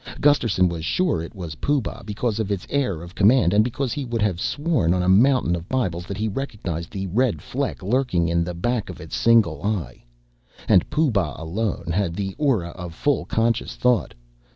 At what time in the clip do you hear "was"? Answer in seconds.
0.67-0.83, 1.35-1.53